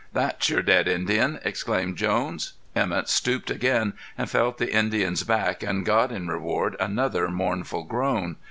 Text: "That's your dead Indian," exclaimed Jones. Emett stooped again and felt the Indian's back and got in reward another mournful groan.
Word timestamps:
"That's 0.13 0.49
your 0.49 0.63
dead 0.63 0.87
Indian," 0.87 1.39
exclaimed 1.45 1.95
Jones. 1.95 2.53
Emett 2.75 3.07
stooped 3.07 3.51
again 3.51 3.93
and 4.17 4.27
felt 4.27 4.57
the 4.57 4.73
Indian's 4.73 5.21
back 5.21 5.61
and 5.61 5.85
got 5.85 6.11
in 6.11 6.27
reward 6.27 6.75
another 6.79 7.29
mournful 7.29 7.83
groan. 7.83 8.37